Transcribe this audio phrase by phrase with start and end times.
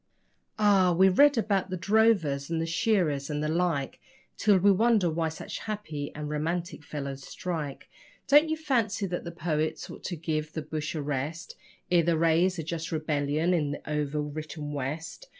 [0.57, 0.91] Ah!
[0.93, 3.99] we read about the drovers and the shearers and the like
[4.35, 7.87] Till we wonder why such happy and romantic fellows strike.
[8.25, 11.55] Don't you fancy that the poets ought to give the bush a rest
[11.91, 15.27] Ere they raise a just rebellion in the over written West?